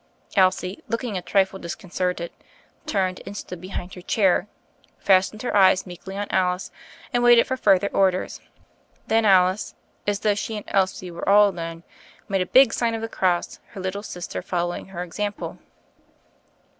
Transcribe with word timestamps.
Elsie, 0.35 0.81
looking 0.87 1.15
a 1.15 1.21
trifle 1.21 1.59
disconcerted, 1.59 2.31
turned 2.87 3.21
and 3.23 3.37
stood 3.37 3.61
behind 3.61 3.93
her' 3.93 4.01
chair, 4.01 4.47
fastened 4.97 5.43
her 5.43 5.55
eyes 5.55 5.85
meekly 5.85 6.17
on 6.17 6.25
Alice 6.31 6.71
and 7.13 7.21
waited 7.21 7.45
for 7.45 7.55
further 7.55 7.87
orders. 7.89 8.41
Then 9.05 9.25
Alice, 9.25 9.75
as 10.07 10.21
though 10.21 10.33
she 10.33 10.57
and 10.57 10.65
Elsie 10.69 11.11
were 11.11 11.29
all 11.29 11.47
alone, 11.49 11.83
made 12.27 12.41
a 12.41 12.47
big 12.47 12.73
sign 12.73 12.95
of 12.95 13.01
the 13.01 13.07
cross, 13.07 13.59
her 13.73 13.79
little 13.79 14.01
sister 14.01 14.41
following 14.41 14.87
her 14.87 15.03
example. 15.03 15.59